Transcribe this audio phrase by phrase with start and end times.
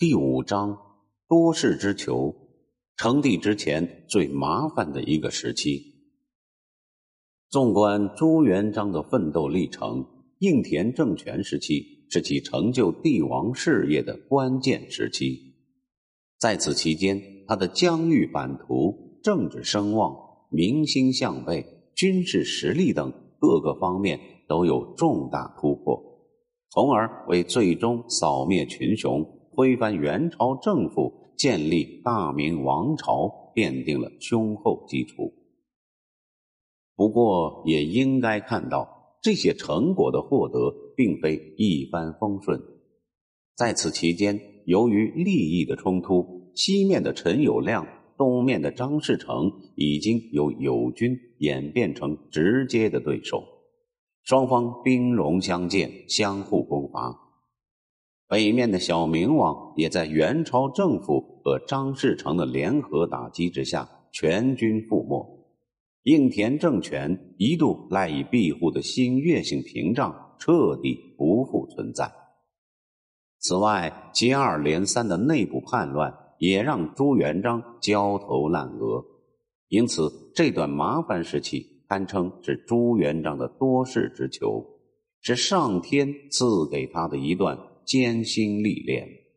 [0.00, 0.78] 第五章
[1.26, 2.32] 多事之秋，
[2.96, 5.82] 成帝之前最麻烦的一个时期。
[7.50, 10.06] 纵观朱元璋的奋斗历程，
[10.38, 15.56] 应田政权时期是其成就帝王事业的关键时期。
[16.38, 20.14] 在此期间，他的疆域版图、政治声望、
[20.48, 26.00] 民心向背、军事实力等各个方面都有重大突破，
[26.70, 29.34] 从而为最终扫灭群雄。
[29.58, 35.32] 推翻元朝政府，建立大明王朝，奠定了雄厚基础。
[36.94, 42.62] 不过，也应该看到，这些成果的获得并非一帆风顺。
[43.56, 47.84] 在此期间，由于利益的冲突，西面的陈友谅、
[48.16, 53.42] 东面的张士诚已经由友军演变成直接的对手，
[54.22, 57.27] 双方兵戎相见，相互攻伐。
[58.28, 65.48] 北面的小明王也在元朝政府和张士诚的联合打击之下全军覆没，
[66.02, 72.12] 应田政权一度赖以庇护的新月性屏障彻底不复存在。
[73.38, 79.02] 此外，接二连三的内部叛乱也让朱元璋焦头烂额，
[79.68, 84.66] 因此这段麻烦时期堪称是朱元璋的多事之秋，
[85.22, 87.58] 是上天赐给他的一段。
[87.88, 89.27] 艰辛历练。